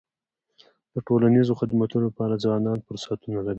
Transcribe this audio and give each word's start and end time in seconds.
د 0.93 0.95
ټولنیزو 1.07 1.53
خدمتونو 1.61 2.03
لپاره 2.09 2.41
ځوانان 2.43 2.77
فرصتونه 2.85 3.37
لري. 3.45 3.49